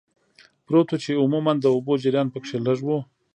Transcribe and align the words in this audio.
پروت 0.65 0.89
و، 0.93 0.95
چې 1.03 1.19
عموماً 1.23 1.53
د 1.59 1.65
اوبو 1.75 1.93
جریان 2.03 2.27
پکې 2.33 2.57
لږ 2.67 2.79
و. 2.85 2.89